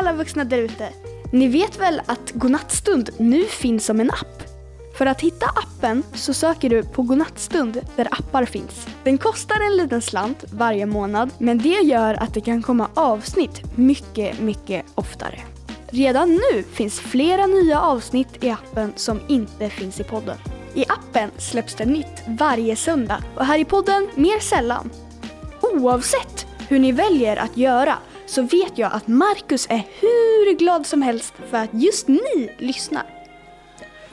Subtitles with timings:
[0.00, 0.88] alla vuxna där ute!
[1.32, 4.42] Ni vet väl att Godnattstund nu finns som en app?
[4.98, 8.86] För att hitta appen så söker du på Godnattstund där appar finns.
[9.04, 13.62] Den kostar en liten slant varje månad men det gör att det kan komma avsnitt
[13.76, 15.40] mycket, mycket oftare.
[15.86, 20.36] Redan nu finns flera nya avsnitt i appen som inte finns i podden.
[20.74, 24.90] I appen släpps det nytt varje söndag och här i podden mer sällan.
[25.60, 31.02] Oavsett hur ni väljer att göra så vet jag att Marcus är hur glad som
[31.02, 33.06] helst för att just ni lyssnar.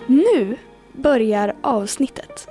[0.07, 0.57] Nu
[0.93, 2.47] börjar avsnittet.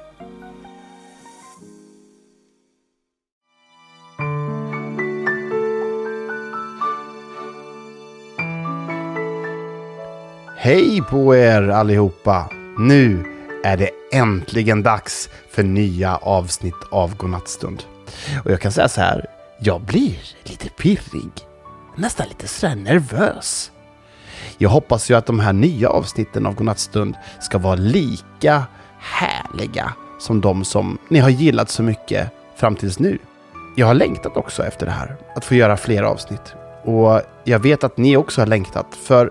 [10.57, 12.51] Hej på er allihopa!
[12.79, 13.25] Nu
[13.65, 17.83] är det äntligen dags för nya avsnitt av Godnattstund.
[18.45, 19.27] Och jag kan säga så här,
[19.61, 21.50] jag blir lite pirrig.
[21.97, 23.73] Nästan lite sådär nervös.
[24.59, 28.63] Jag hoppas ju att de här nya avsnitten av Godnattstund ska vara lika
[28.99, 33.19] härliga som de som ni har gillat så mycket fram tills nu.
[33.77, 36.55] Jag har längtat också efter det här, att få göra fler avsnitt.
[36.85, 39.31] Och jag vet att ni också har längtat, för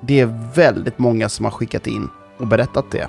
[0.00, 3.08] det är väldigt många som har skickat in och berättat det.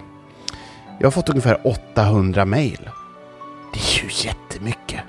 [1.00, 2.90] Jag har fått ungefär 800 mejl.
[3.73, 5.00] Det är ju jättemycket.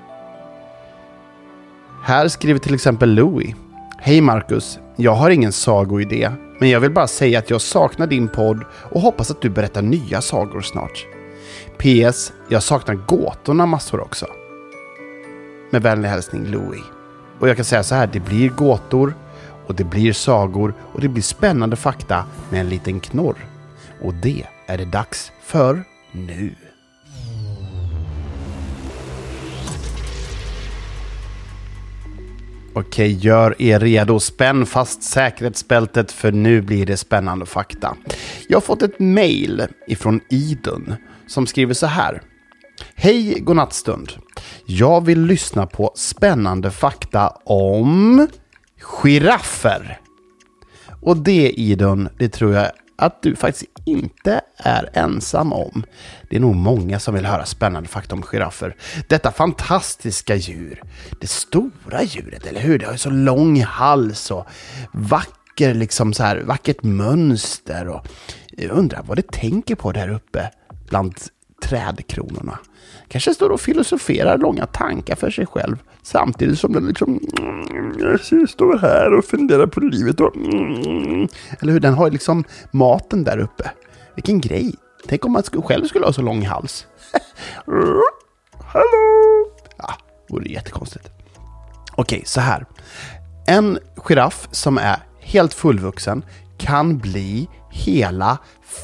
[2.03, 3.55] Här skriver till exempel Louie.
[4.03, 8.27] Hej Marcus, jag har ingen sagoidé, men jag vill bara säga att jag saknar din
[8.27, 11.05] podd och hoppas att du berättar nya sagor snart.
[11.77, 12.33] PS.
[12.49, 14.25] Jag saknar gåtorna massor också.
[15.71, 16.83] Med vänlig hälsning Louie.
[17.39, 19.13] Och jag kan säga så här, det blir gåtor
[19.67, 23.45] och det blir sagor och det blir spännande fakta med en liten knorr.
[24.01, 26.55] Och det är det dags för nu.
[32.73, 34.19] Okej, gör er redo.
[34.19, 37.97] Spänn fast säkerhetsbältet för nu blir det spännande fakta.
[38.47, 40.95] Jag har fått ett mail ifrån Idun
[41.27, 42.21] som skriver så här.
[42.95, 44.11] Hej godnattstund.
[44.65, 48.27] Jag vill lyssna på spännande fakta om
[48.79, 49.99] giraffer.
[51.01, 55.83] Och det Idun, det tror jag att du faktiskt inte är ensam om.
[56.29, 58.75] Det är nog många som vill höra spännande fakta om giraffer.
[59.07, 60.81] Detta fantastiska djur.
[61.21, 62.79] Det stora djuret, eller hur?
[62.79, 64.45] Det har ju så lång hals och
[64.93, 67.87] vacker, liksom så här, vackert mönster.
[67.87, 68.07] Och
[68.49, 70.51] jag undrar vad det tänker på där uppe
[70.89, 71.15] bland
[71.63, 72.59] trädkronorna.
[73.11, 75.77] Kanske står och filosoferar långa tankar för sig själv.
[76.03, 77.19] Samtidigt som den liksom
[77.99, 80.19] jag står här och funderar på livet.
[80.19, 81.27] Och, mm,
[81.59, 81.79] eller hur?
[81.79, 83.71] Den har liksom maten där uppe.
[84.15, 84.75] Vilken grej.
[85.07, 86.87] Tänk om man själv skulle ha så lång hals.
[88.73, 89.47] Hallå!
[89.77, 89.93] Ja,
[90.29, 91.09] vore jättekonstigt.
[91.95, 92.65] Okej, så här.
[93.47, 96.25] En giraff som är helt fullvuxen
[96.57, 98.37] kan bli hela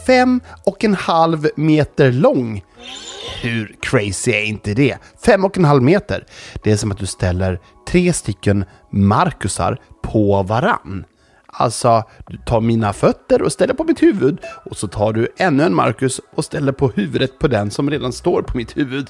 [0.08, 2.64] fem och en halv meter lång.
[3.42, 4.98] Hur crazy är inte det?
[5.26, 6.26] Fem och en halv meter.
[6.64, 11.06] Det är som att du ställer tre stycken Marcusar på varann.
[11.48, 15.64] Alltså, du tar mina fötter och ställer på mitt huvud och så tar du ännu
[15.64, 19.08] en Marcus och ställer på huvudet på den som redan står på mitt huvud.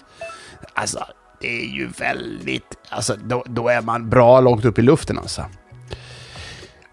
[0.73, 0.99] Alltså,
[1.41, 2.77] det är ju väldigt...
[2.89, 5.45] Alltså, då, då är man bra långt upp i luften alltså.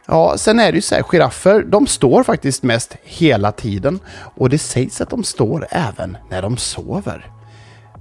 [0.06, 3.98] Ja, sen är det ju så här, giraffer, de står faktiskt mest hela tiden
[4.37, 7.31] och det sägs att de står även när de sover.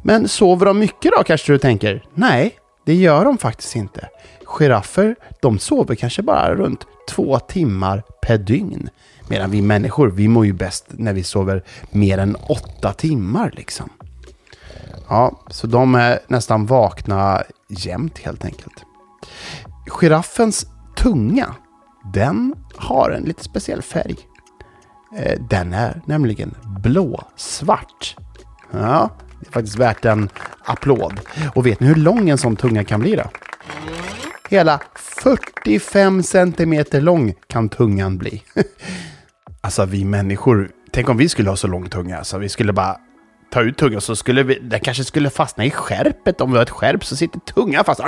[0.03, 2.03] Men sover de mycket då kanske du tänker?
[2.13, 4.09] Nej, det gör de faktiskt inte.
[4.45, 8.89] Giraffer, de sover kanske bara runt två timmar per dygn.
[9.27, 13.89] Medan vi människor, vi mår ju bäst när vi sover mer än åtta timmar liksom.
[15.09, 18.83] Ja, så de är nästan vakna jämt helt enkelt.
[20.01, 20.65] Giraffens
[20.95, 21.55] tunga,
[22.13, 24.15] den har en lite speciell färg.
[25.17, 28.15] Eh, den är nämligen blåsvart.
[28.71, 30.29] Ja, det är faktiskt värt en
[30.65, 31.19] applåd.
[31.55, 33.23] Och vet ni hur lång en sån tunga kan bli då?
[34.49, 38.43] Hela 45 centimeter lång kan tungan bli.
[39.61, 42.23] alltså vi människor, tänk om vi skulle ha så lång tunga.
[42.23, 42.97] så vi skulle bara
[43.53, 46.41] ta ut tungan så skulle vi, den kanske skulle fastna i skärpet.
[46.41, 48.01] Om vi har ett skärp så sitter tungan fast.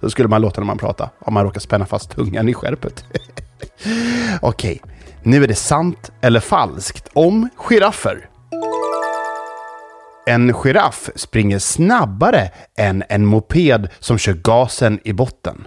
[0.00, 1.08] Så skulle man låta när man pratar.
[1.18, 3.04] Om man råkar spänna fast tungan i skärpet.
[4.40, 4.82] Okej,
[5.22, 8.28] nu är det sant eller falskt om giraffer.
[10.26, 15.66] En giraff springer snabbare än en moped som kör gasen i botten.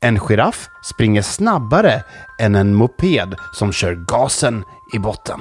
[0.00, 2.02] En giraff springer snabbare
[2.40, 4.64] än en moped som kör gasen
[4.94, 5.40] i botten.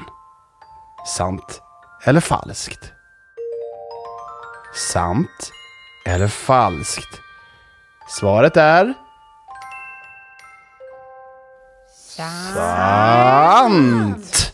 [1.05, 1.61] Sant
[2.03, 2.91] eller falskt?
[4.73, 5.51] Sant
[6.05, 7.21] eller falskt?
[8.09, 8.93] Svaret är...
[11.97, 12.55] Sant!
[14.25, 14.51] sant.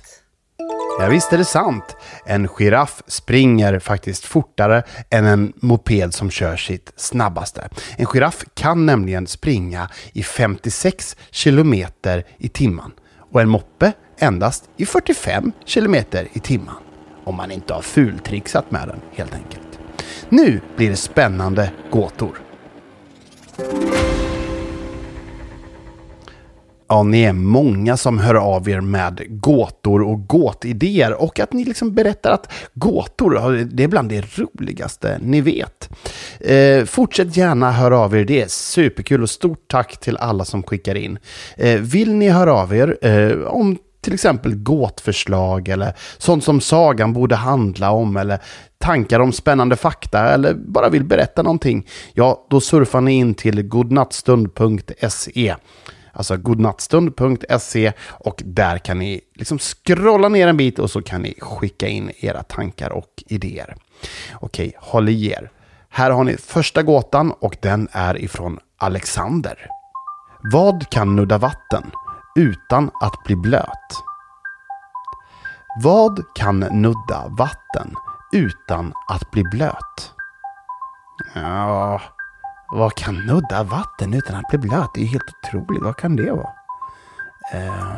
[0.99, 1.95] Ja, visst är det sant.
[2.25, 7.69] En giraff springer faktiskt fortare än en moped som kör sitt snabbaste.
[7.97, 12.91] En giraff kan nämligen springa i 56 kilometer i timmen
[13.31, 16.75] och en moppe endast i 45 kilometer i timmen.
[17.23, 19.79] Om man inte har fultrixat med den helt enkelt.
[20.29, 22.41] Nu blir det spännande gåtor.
[26.91, 31.65] Ja, ni är många som hör av er med gåtor och gåtidéer och att ni
[31.65, 35.89] liksom berättar att gåtor, det är bland det roligaste ni vet.
[36.39, 40.63] Eh, fortsätt gärna höra av er, det är superkul och stort tack till alla som
[40.63, 41.19] skickar in.
[41.57, 47.13] Eh, vill ni höra av er eh, om till exempel gåtförslag eller sånt som sagan
[47.13, 48.39] borde handla om eller
[48.77, 53.63] tankar om spännande fakta eller bara vill berätta någonting, ja, då surfar ni in till
[53.63, 55.55] godnattstund.se
[56.13, 61.33] alltså godnattstund.se och där kan ni liksom scrolla ner en bit och så kan ni
[61.39, 63.75] skicka in era tankar och idéer.
[64.33, 65.51] Okej, håll i er.
[65.89, 69.67] Här har ni första gåtan och den är ifrån Alexander.
[70.51, 71.91] Vad kan nudda vatten
[72.35, 74.03] utan att bli blöt?
[75.83, 77.95] Vad kan nudda vatten
[78.31, 80.13] utan att bli blöt?
[81.35, 82.01] Ja,
[82.71, 84.89] vad kan nudda vatten utan att bli blöt?
[84.93, 85.83] Det är helt otroligt.
[85.83, 86.53] Vad kan det vara?
[87.53, 87.97] Eh,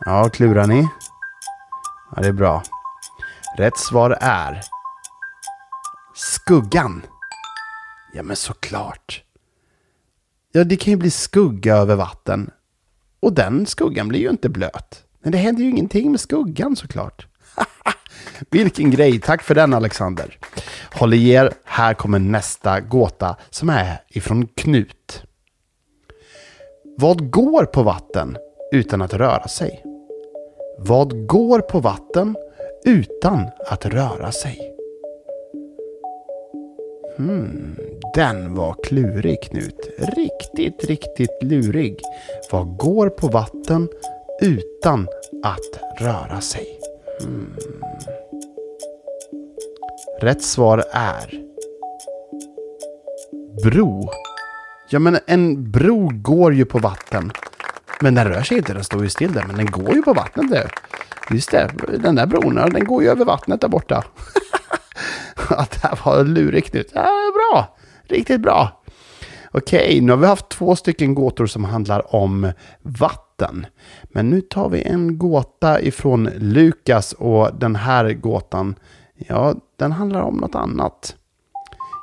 [0.00, 0.88] ja, klurar ni?
[2.16, 2.62] Ja, det är bra.
[3.56, 4.60] Rätt svar är
[6.14, 7.02] skuggan.
[8.12, 9.22] Ja, men såklart.
[10.52, 12.50] Ja, det kan ju bli skugga över vatten.
[13.24, 15.04] Och den skuggan blir ju inte blöt.
[15.22, 17.26] Men det händer ju ingenting med skuggan såklart.
[18.50, 19.20] Vilken grej!
[19.20, 20.38] Tack för den Alexander.
[20.94, 25.22] Håll i er, här kommer nästa gåta som är ifrån Knut.
[26.98, 28.36] Vad går på vatten
[28.72, 29.82] utan att röra sig?
[30.78, 32.36] Vad går på vatten
[32.84, 34.73] utan att röra sig?
[37.16, 37.76] Hmm,
[38.14, 39.80] den var klurig Knut.
[39.98, 42.00] Riktigt, riktigt lurig.
[42.50, 43.88] Vad går på vatten
[44.40, 45.08] utan
[45.42, 46.66] att röra sig?
[47.20, 47.56] Hmm.
[50.20, 51.44] Rätt svar är
[53.64, 54.10] bro.
[54.90, 57.32] Ja, men en bro går ju på vatten.
[58.00, 59.44] Men den rör sig inte, den står ju still där.
[59.46, 60.70] Men den går ju på vattnet där.
[61.30, 64.04] Just det, den där bron, den går ju över vattnet där borta.
[65.58, 66.90] Att det här var lurigt Knut.
[66.94, 67.76] Ja, bra,
[68.08, 68.82] riktigt bra.
[69.52, 72.52] Okej, nu har vi haft två stycken gåtor som handlar om
[72.82, 73.66] vatten.
[74.04, 78.74] Men nu tar vi en gåta ifrån Lukas och den här gåtan
[79.16, 81.16] Ja, den handlar om något annat.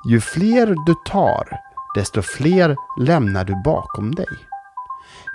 [0.10, 1.60] Ju fler du tar,
[1.96, 4.38] desto fler lämnar du bakom dig.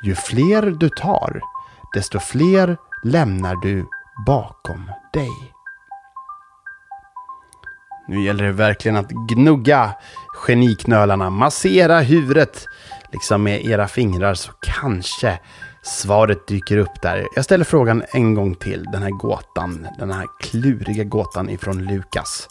[0.05, 1.41] Ju fler du tar,
[1.95, 3.87] desto fler lämnar du
[4.27, 5.56] bakom dig.
[8.09, 9.95] Nu gäller det verkligen att gnugga
[10.47, 12.67] geniknölarna, massera huvudet
[13.13, 15.39] liksom med era fingrar så kanske
[15.87, 17.27] Svaret dyker upp där.
[17.35, 22.49] Jag ställer frågan en gång till, den här gåtan, den här kluriga gåtan ifrån Lukas.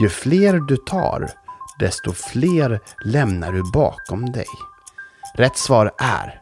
[0.00, 1.30] Ju fler du tar,
[1.78, 4.46] desto fler lämnar du bakom dig.
[5.34, 6.40] Rätt svar är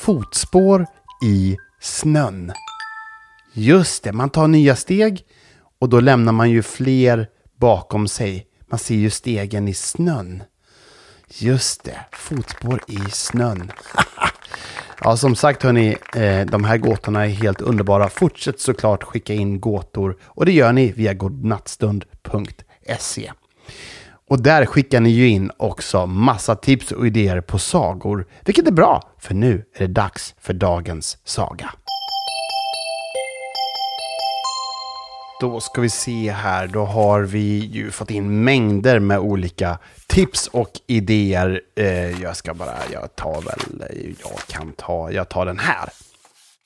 [0.00, 0.86] fotspår
[1.24, 2.52] i snön.
[3.52, 5.24] Just det, man tar nya steg
[5.82, 8.46] och då lämnar man ju fler bakom sig.
[8.70, 10.42] Man ser ju stegen i snön.
[11.28, 13.72] Just det, fotspår i snön.
[15.04, 18.08] ja, som sagt hörni, eh, de här gåtorna är helt underbara.
[18.08, 23.32] Fortsätt såklart skicka in gåtor och det gör ni via godnattstund.se.
[24.28, 28.72] Och där skickar ni ju in också massa tips och idéer på sagor, vilket är
[28.72, 31.70] bra, för nu är det dags för dagens saga.
[35.42, 40.46] Då ska vi se här, då har vi ju fått in mängder med olika tips
[40.46, 41.60] och idéer.
[41.76, 43.84] Eh, jag ska bara, jag tar väl,
[44.22, 45.88] jag kan ta, jag tar den här.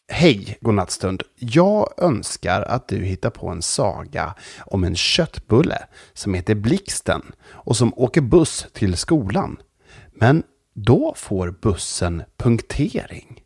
[0.08, 1.22] Hej, godnattstund.
[1.34, 5.78] Jag önskar att du hittar på en saga om en köttbulle
[6.14, 9.56] som heter Blixten och som åker buss till skolan.
[10.14, 10.42] Men
[10.74, 13.40] då får bussen punktering.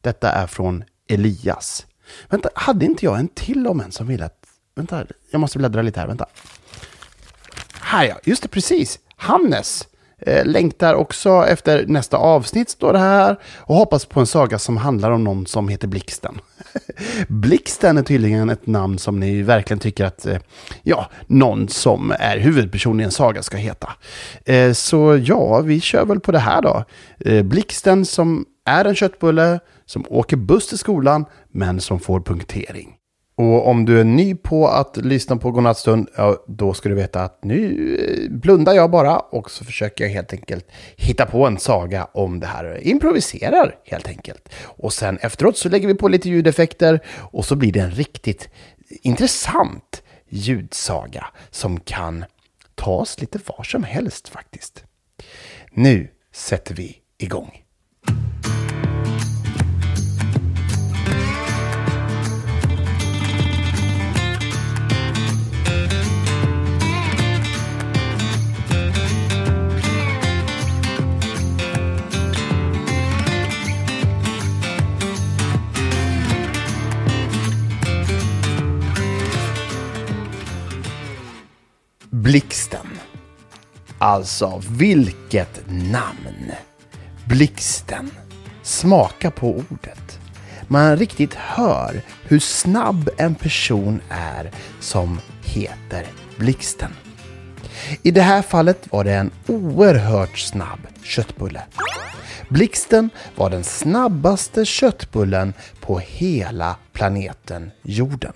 [0.00, 1.86] Detta är från Elias.
[2.28, 4.37] Vänta, hade inte jag en till om en som ville att
[4.78, 6.06] Vänta, jag måste bläddra lite här.
[6.06, 6.26] Vänta.
[7.80, 8.98] Här ja, just det, precis.
[9.16, 13.38] Hannes eh, längtar också efter nästa avsnitt, står det här.
[13.56, 16.40] Och hoppas på en saga som handlar om någon som heter Blixten.
[17.28, 20.38] Blixten är tydligen ett namn som ni verkligen tycker att eh,
[20.82, 23.92] ja, någon som är huvudperson i en saga ska heta.
[24.44, 26.84] Eh, så ja, vi kör väl på det här då.
[27.20, 32.97] Eh, Blixten som är en köttbulle som åker buss till skolan men som får punktering.
[33.38, 37.22] Och om du är ny på att lyssna på Godnattstund, ja, då ska du veta
[37.22, 40.66] att nu eh, blundar jag bara och så försöker jag helt enkelt
[40.96, 42.86] hitta på en saga om det här.
[42.86, 44.48] Improviserar helt enkelt.
[44.62, 48.48] Och sen efteråt så lägger vi på lite ljudeffekter och så blir det en riktigt
[49.02, 52.24] intressant ljudsaga som kan
[52.74, 54.84] tas lite var som helst faktiskt.
[55.70, 57.67] Nu sätter vi igång.
[82.28, 82.86] Blixten.
[83.98, 86.52] Alltså, vilket namn!
[87.24, 88.10] Blixten.
[88.62, 90.20] Smaka på ordet.
[90.66, 96.06] Man riktigt hör hur snabb en person är som heter
[96.36, 96.90] Blixten.
[98.02, 101.62] I det här fallet var det en oerhört snabb köttbulle.
[102.48, 108.34] Blixten var den snabbaste köttbullen på hela planeten jorden.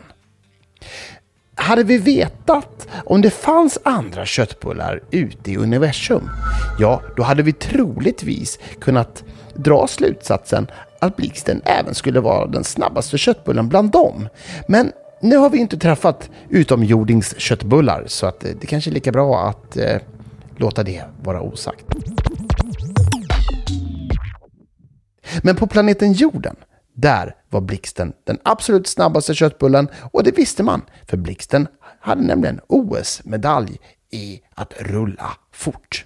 [1.62, 6.30] Hade vi vetat om det fanns andra köttbullar ute i universum,
[6.78, 10.66] ja, då hade vi troligtvis kunnat dra slutsatsen
[10.98, 14.28] att blixten även skulle vara den snabbaste köttbullen bland dem.
[14.68, 19.48] Men nu har vi inte träffat utomjordingsköttbullar så att eh, det kanske är lika bra
[19.48, 19.96] att eh,
[20.56, 21.84] låta det vara osagt.
[25.42, 26.56] Men på planeten jorden
[26.94, 31.68] där var Blixten den absolut snabbaste köttbullen och det visste man, för Blixten
[32.00, 33.78] hade nämligen OS-medalj
[34.10, 36.04] i att rulla fort.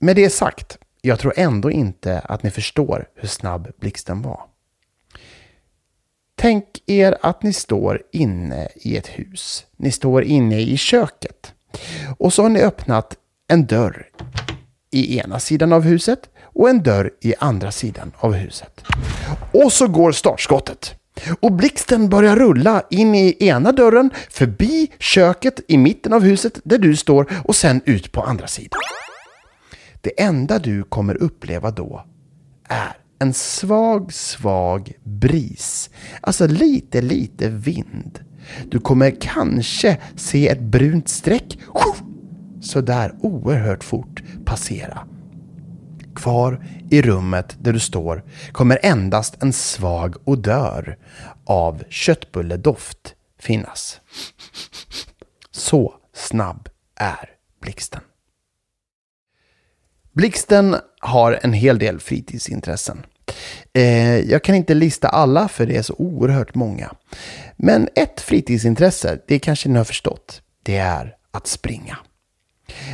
[0.00, 4.40] Med det sagt, jag tror ändå inte att ni förstår hur snabb Blixten var.
[6.36, 9.66] Tänk er att ni står inne i ett hus.
[9.76, 11.54] Ni står inne i köket.
[12.18, 13.16] Och så har ni öppnat
[13.48, 14.08] en dörr
[14.90, 18.80] i ena sidan av huset och en dörr i andra sidan av huset.
[19.52, 20.94] Och så går startskottet.
[21.40, 26.78] Och blixten börjar rulla in i ena dörren, förbi köket i mitten av huset där
[26.78, 28.80] du står och sen ut på andra sidan.
[30.00, 32.04] Det enda du kommer uppleva då
[32.68, 35.90] är en svag, svag bris.
[36.20, 38.20] Alltså lite, lite vind.
[38.64, 41.58] Du kommer kanske se ett brunt streck
[42.60, 44.98] sådär oerhört fort passera
[46.18, 50.98] Kvar i rummet där du står kommer endast en svag odör
[51.44, 54.00] av köttbulledoft finnas.
[55.50, 58.00] Så snabb är blixten.
[60.12, 63.06] Blixten har en hel del fritidsintressen.
[63.72, 66.94] Eh, jag kan inte lista alla för det är så oerhört många.
[67.56, 71.98] Men ett fritidsintresse, det kanske ni har förstått, det är att springa.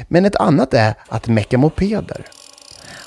[0.09, 2.27] Men ett annat är att mecka mopeder.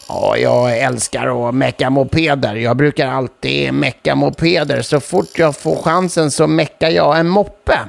[0.09, 2.55] Ja, jag älskar att mecka mopeder.
[2.55, 4.81] Jag brukar alltid mecka mopeder.
[4.81, 7.79] Så fort jag får chansen så meckar jag en moppe.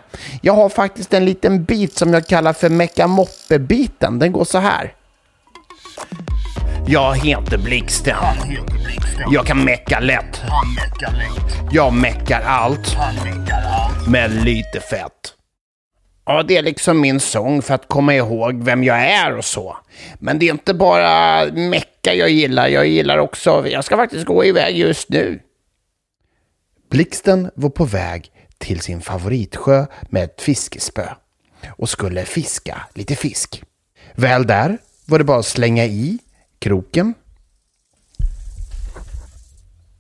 [0.43, 4.19] Jag har faktiskt en liten bit som jag kallar för mecka moppe-biten.
[4.19, 4.93] Den går så här.
[6.87, 8.17] Jag heter Blixten.
[9.31, 10.41] Jag kan mecka lätt.
[11.71, 12.97] Jag meckar allt.
[14.09, 15.35] Med lite fett.
[16.27, 19.77] Ja, det är liksom min sång för att komma ihåg vem jag är och så.
[20.19, 21.45] Men det är inte bara
[22.09, 25.41] mecka jag gillar, jag gillar också, jag ska faktiskt gå iväg just nu.
[26.91, 31.09] Blixten var på väg till sin favoritsjö med ett fiskespö
[31.79, 33.63] och skulle fiska lite fisk.
[34.15, 36.19] Väl där var det bara att slänga i
[36.59, 37.15] kroken.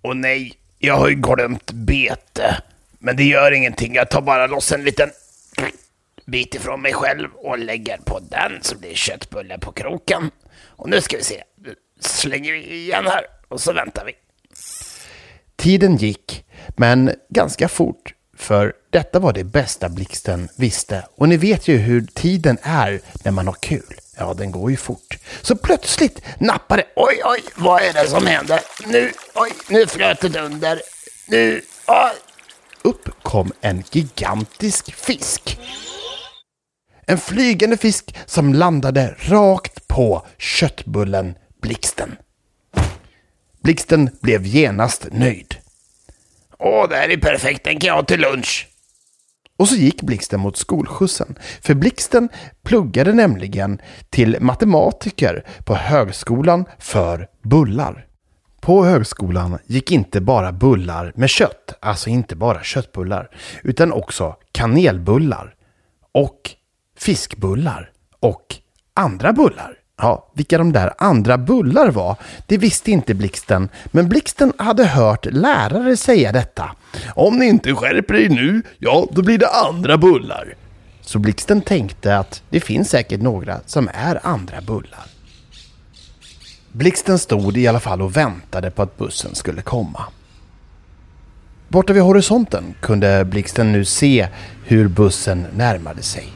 [0.03, 2.63] Och nej, jag har ju glömt bete.
[3.01, 5.11] Men det gör ingenting, jag tar bara loss en liten
[6.27, 10.31] bit ifrån mig själv och lägger på den så blir köttbulle på kroken.
[10.79, 11.43] Och nu ska vi se.
[12.01, 14.13] Slänger vi igen här och så väntar vi.
[15.57, 16.45] Tiden gick,
[16.77, 18.15] men ganska fort.
[18.37, 21.07] För detta var det bästa Blixten visste.
[21.17, 24.01] Och ni vet ju hur tiden är när man har kul.
[24.17, 25.19] Ja, den går ju fort.
[25.43, 26.85] Så plötsligt nappade...
[26.97, 28.61] Oj, oj, vad är det som händer?
[28.87, 30.81] Nu, oj, nu flöt det under.
[31.29, 32.13] Nu, oj.
[32.83, 35.59] Upp kom en gigantisk fisk.
[37.07, 42.17] En flygande fisk som landade rakt på köttbullen Blixten.
[43.63, 45.55] Blixten blev genast nöjd.
[46.59, 48.69] Åh, det här är perfekt, den kan jag ha till lunch.
[49.57, 51.39] Och så gick Blixten mot skolskjutsen.
[51.61, 52.29] För Blixten
[52.63, 58.09] pluggade nämligen till matematiker på Högskolan för bullar.
[58.61, 63.31] På högskolan gick inte bara bullar med kött, alltså inte bara köttbullar,
[63.63, 65.55] utan också kanelbullar
[66.13, 66.51] och
[66.97, 68.57] fiskbullar och
[68.95, 69.78] andra bullar.
[69.99, 75.25] Ja, vilka de där andra bullar var, det visste inte Blixten, men Blixten hade hört
[75.25, 76.71] lärare säga detta.
[77.15, 80.55] Om ni inte skärper er nu, ja, då blir det andra bullar.
[81.01, 85.07] Så Blixten tänkte att det finns säkert några som är andra bullar.
[86.73, 90.05] Blixten stod i alla fall och väntade på att bussen skulle komma.
[91.69, 94.29] Borta vid horisonten kunde Blixten nu se
[94.65, 96.29] hur bussen närmade sig.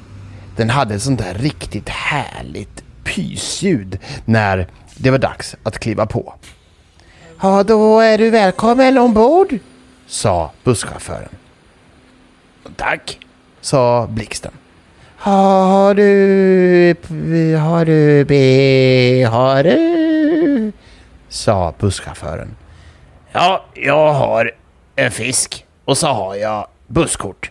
[0.56, 4.66] Den hade ett sånt där riktigt härligt pysljud när
[4.96, 6.34] det var dags att kliva på.
[7.42, 9.58] Ja, då är du välkommen ombord,
[10.06, 11.28] sa busschauffören.
[12.76, 13.18] Tack,
[13.60, 14.52] sa Blixten.
[15.16, 16.96] Har du...
[17.58, 18.24] Har du...
[18.24, 20.72] Be, har du...
[21.28, 22.56] sa busschauffören.
[23.32, 24.50] Ja, jag har
[24.96, 27.50] en fisk och så har jag busskort.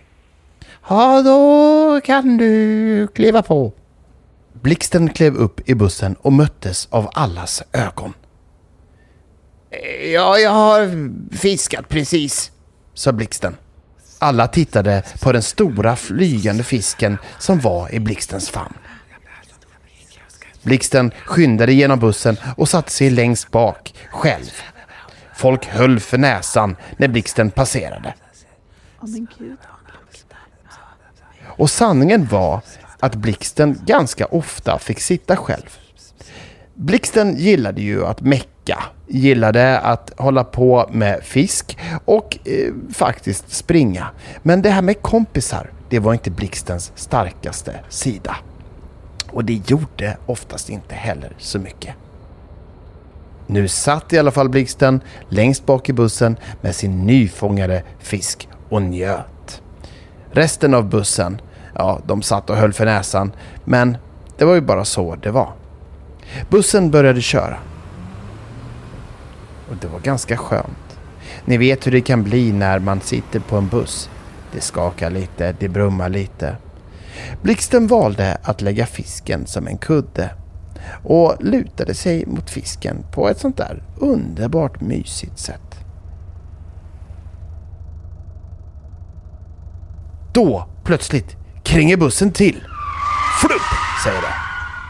[0.90, 3.72] Ja, då kan du kliva på.
[4.62, 8.14] Blixten klev upp i bussen och möttes av allas ögon.
[10.14, 12.52] Ja, jag har fiskat precis,
[12.94, 13.58] sa Blixten.
[14.20, 18.74] Alla tittade på den stora flygande fisken som var i Blixtens famn.
[20.64, 24.52] Blixten skyndade genom bussen och satte sig längst bak, själv.
[25.36, 28.14] Folk höll för näsan när Blixten passerade.
[31.46, 32.62] Och sanningen var
[33.02, 35.78] att Blixten ganska ofta fick sitta själv.
[36.74, 44.08] Blixten gillade ju att mecka, gillade att hålla på med fisk och eh, faktiskt springa.
[44.42, 48.36] Men det här med kompisar, det var inte Blixtens starkaste sida.
[49.32, 51.96] Och det gjorde oftast inte heller så mycket.
[53.48, 58.82] Nu satt i alla fall Blixten längst bak i bussen med sin nyfångade fisk och
[58.82, 59.62] njöt.
[60.32, 61.42] Resten av bussen,
[61.76, 63.32] ja, de satt och höll för näsan,
[63.66, 63.98] men
[64.38, 65.54] det var ju bara så det var.
[66.50, 67.58] Bussen började köra.
[69.70, 71.00] Och det var ganska skönt.
[71.46, 74.10] Ni vet hur det kan bli när man sitter på en buss.
[74.52, 76.56] Det skakar lite, det brummar lite.
[77.42, 80.30] Blixten valde att lägga fisken som en kudde
[81.04, 85.86] och lutade sig mot fisken på ett sånt där underbart mysigt sätt.
[90.34, 92.64] Då plötsligt kränger bussen till.
[93.42, 93.62] Flupp,
[94.04, 94.34] säger det.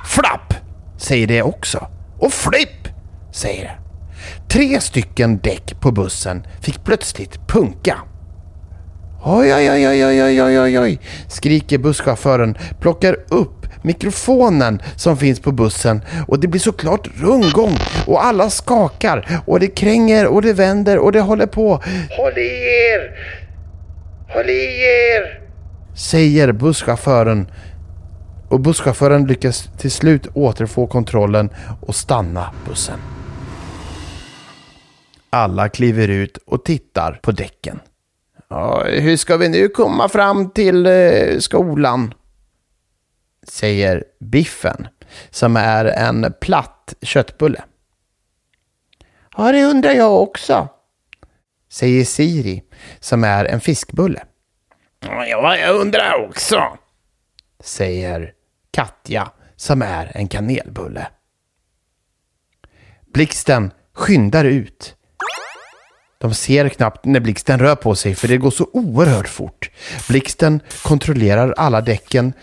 [0.06, 0.54] Flapp,
[0.98, 1.88] säger det också.
[2.20, 2.88] Och flipp,
[3.32, 3.78] säger det.
[4.50, 7.98] Tre stycken däck på bussen fick plötsligt punka.
[9.24, 15.40] Oj, oj, oj, oj, oj, oj, oj, oj, skriker busschauffören, plockar upp mikrofonen som finns
[15.40, 20.54] på bussen och det blir såklart rundgång och alla skakar och det kränger och det
[20.54, 21.84] vänder och det håller på.
[22.18, 22.48] Håll i
[22.92, 23.12] er!
[24.34, 25.41] Håll i er!
[26.02, 27.52] Säger busschauffören
[28.50, 31.50] och busschauffören lyckas till slut återfå kontrollen
[31.82, 33.00] och stanna bussen.
[35.30, 37.80] Alla kliver ut och tittar på däcken.
[38.48, 42.14] Ja, hur ska vi nu komma fram till eh, skolan?
[43.48, 44.88] Säger Biffen,
[45.30, 47.64] som är en platt köttbulle.
[49.38, 50.68] Ja, det undrar jag också.
[51.70, 52.64] Säger Siri,
[53.00, 54.24] som är en fiskbulle.
[55.06, 56.78] Ja, jag undrar också.
[57.60, 58.34] Säger
[58.72, 61.08] Katja, som är en kanelbulle.
[63.14, 64.96] Blixten skyndar ut
[66.22, 69.72] de ser knappt när blixten rör på sig för det går så oerhört fort.
[70.08, 72.34] Blixten kontrollerar alla däcken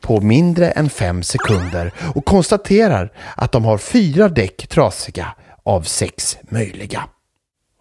[0.00, 6.38] på mindre än fem sekunder och konstaterar att de har fyra däck trasiga av sex
[6.42, 7.04] möjliga.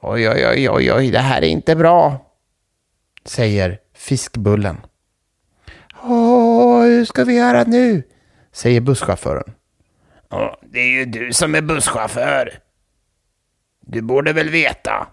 [0.01, 2.25] Oj, oj, oj, oj, oj, det här är inte bra,
[3.25, 4.77] säger fiskbullen.
[6.03, 8.03] Åh, hur ska vi göra nu?
[8.53, 9.53] säger busschauffören.
[10.61, 12.59] Det är ju du som är busschaufför.
[13.85, 15.07] Du borde väl veta,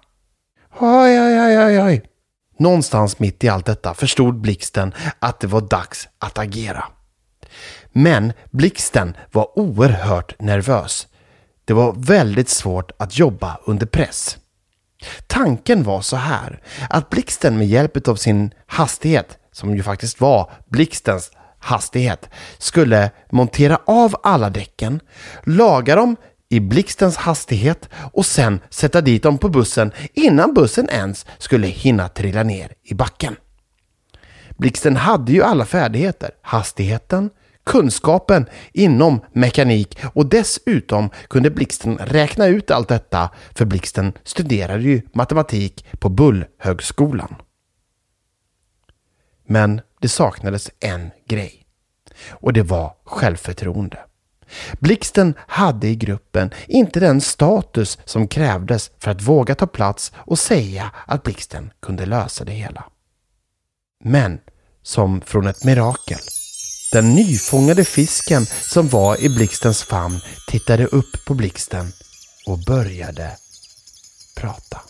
[0.80, 2.02] Oj, oj, oj, oj, oj.
[2.58, 6.84] Någonstans mitt i allt detta förstod Blixten att det var dags att agera.
[7.92, 11.06] Men Blixten var oerhört nervös.
[11.64, 14.38] Det var väldigt svårt att jobba under press.
[15.26, 20.50] Tanken var så här, att Blixten med hjälp av sin hastighet, som ju faktiskt var
[20.66, 25.00] Blixtens hastighet, skulle montera av alla däcken,
[25.44, 26.16] laga dem
[26.50, 32.08] i blixtens hastighet och sen sätta dit dem på bussen innan bussen ens skulle hinna
[32.08, 33.36] trilla ner i backen.
[34.58, 36.30] Blixten hade ju alla färdigheter.
[36.42, 37.30] Hastigheten,
[37.68, 45.02] kunskapen inom mekanik och dessutom kunde Blixten räkna ut allt detta för Blixten studerade ju
[45.12, 47.34] matematik på Bullhögskolan.
[49.46, 51.64] Men det saknades en grej
[52.28, 53.98] och det var självförtroende.
[54.80, 60.38] Blixten hade i gruppen inte den status som krävdes för att våga ta plats och
[60.38, 62.84] säga att Blixten kunde lösa det hela.
[64.04, 64.40] Men,
[64.82, 66.18] som från ett mirakel,
[66.92, 71.92] den nyfångade fisken som var i Blixtens famn tittade upp på Blixten
[72.46, 73.30] och började
[74.36, 74.80] prata.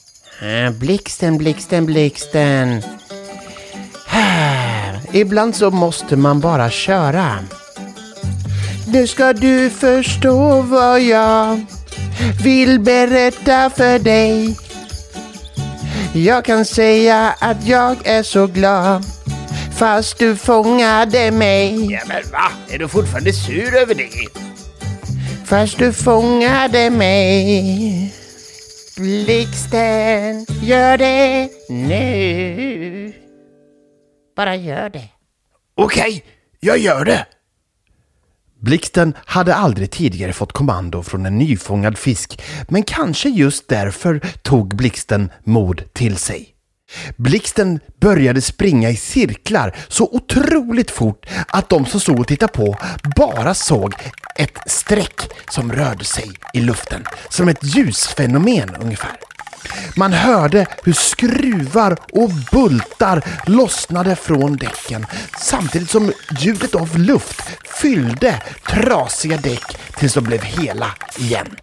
[0.43, 2.83] Eh, blixten, blixten, blixten.
[5.13, 7.39] Ibland så måste man bara köra.
[8.87, 11.65] Nu ska du förstå vad jag
[12.43, 14.57] vill berätta för dig.
[16.13, 19.18] Jag kan säga att jag är så glad
[19.79, 21.93] fast du fångade mig.
[21.93, 22.53] Ja men va?
[22.69, 24.11] Är du fortfarande sur över det?
[25.45, 28.15] Fast du fångade mig.
[28.97, 33.13] Blixten, gör det nu.
[34.37, 35.09] Bara gör det.
[35.77, 36.25] Okej,
[36.61, 37.27] jag gör det.
[38.61, 44.77] Blixten hade aldrig tidigare fått kommando från en nyfångad fisk, men kanske just därför tog
[44.77, 46.58] Blixten mod till sig.
[47.17, 52.77] Blixten började springa i cirklar så otroligt fort att de som stod och tittade på
[53.17, 53.95] bara såg
[54.37, 59.17] ett streck som rörde sig i luften, som ett ljusfenomen ungefär.
[59.97, 65.07] Man hörde hur skruvar och bultar lossnade från däcken
[65.39, 67.43] samtidigt som ljudet av luft
[67.81, 71.57] fyllde trasiga däck tills de blev hela igen.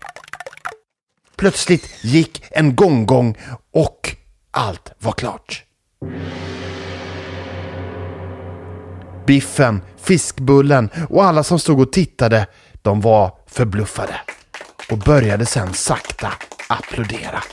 [1.36, 3.38] Plötsligt gick en gonggong
[3.72, 4.16] och
[4.56, 5.64] allt var klart.
[9.26, 12.48] Biffen, fiskbullen och alla som stod och tittade,
[12.82, 14.16] de var förbluffade
[14.92, 16.34] och började sen sakta
[16.70, 17.44] applådera.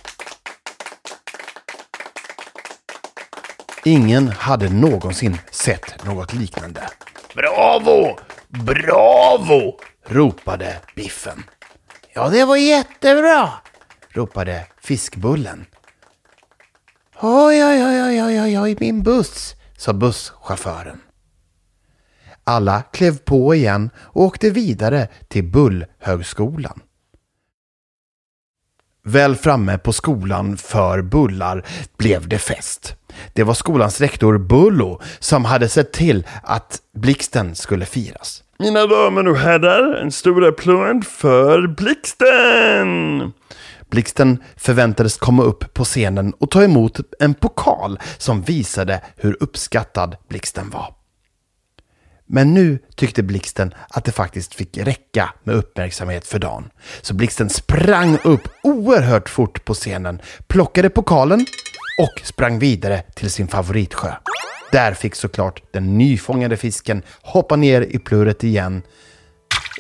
[3.84, 6.88] Ingen hade någonsin sett något liknande.
[7.34, 8.18] Bravo!
[8.48, 9.78] Bravo!
[10.06, 11.44] ropade Biffen.
[12.14, 13.50] Ja, det var jättebra.
[14.14, 15.66] ropade Fiskbullen.
[17.24, 19.56] Oj, oj, oj, oj, oj, oj, oj, min buss.
[19.76, 21.00] sa busschauffören.
[22.44, 26.80] Alla klev på igen och åkte vidare till Bullhögskolan.
[29.04, 32.96] Väl framme på skolan för bullar blev det fest.
[33.32, 38.44] Det var skolans rektor Bullo som hade sett till att Blixten skulle firas.
[38.58, 43.32] Mina damer och herrar, en stor applåd för Blixten!
[43.92, 50.16] Blixten förväntades komma upp på scenen och ta emot en pokal som visade hur uppskattad
[50.28, 50.94] Blixten var.
[52.26, 56.70] Men nu tyckte Blixten att det faktiskt fick räcka med uppmärksamhet för dagen.
[57.02, 61.46] Så Blixten sprang upp oerhört fort på scenen, plockade pokalen
[61.98, 64.14] och sprang vidare till sin favoritsjö.
[64.72, 68.83] Där fick såklart den nyfångade fisken hoppa ner i plurret igen.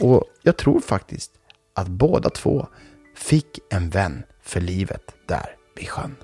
[0.00, 1.32] Och jag tror faktiskt
[1.74, 2.66] att båda två
[3.22, 6.16] fick en vän för livet där vid sjön.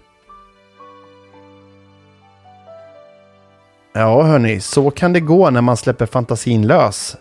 [3.92, 7.16] Ja, hörni, så kan det gå när man släpper fantasin lös.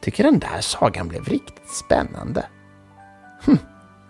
[0.00, 2.46] Tycker den där sagan blev riktigt spännande.
[3.44, 3.58] Hm.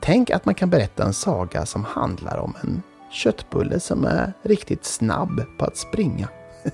[0.00, 4.84] Tänk att man kan berätta en saga som handlar om en köttbulle som är riktigt
[4.84, 6.28] snabb på att springa.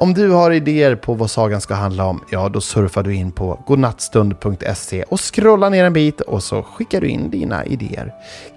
[0.00, 3.32] Om du har idéer på vad sagan ska handla om, ja då surfar du in
[3.32, 8.14] på godnattstund.se och scrollar ner en bit och så skickar du in dina idéer.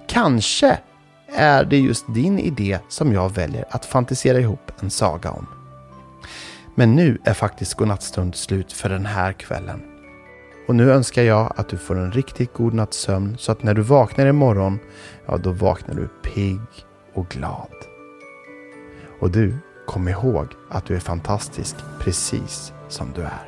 [0.07, 0.77] Kanske
[1.35, 5.47] är det just din idé som jag väljer att fantisera ihop en saga om.
[6.75, 9.81] Men nu är faktiskt godnattstund slut för den här kvällen.
[10.67, 13.73] Och nu önskar jag att du får en riktigt god natts sömn så att när
[13.73, 14.79] du vaknar imorgon,
[15.25, 16.61] ja då vaknar du pigg
[17.13, 17.75] och glad.
[19.19, 19.57] Och du,
[19.91, 23.47] kom ihåg att du är fantastisk precis som du är.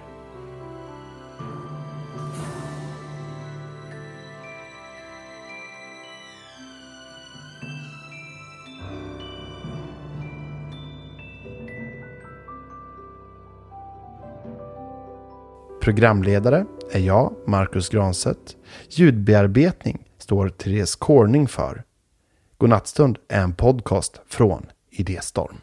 [15.82, 18.58] Programledare är jag, Marcus Granset.
[18.90, 21.84] Ljudbearbetning står Therese Corning för.
[22.58, 25.58] Godnattstund är en podcast från Idéstorm.